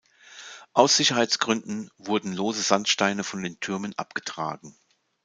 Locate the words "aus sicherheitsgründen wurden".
0.73-2.33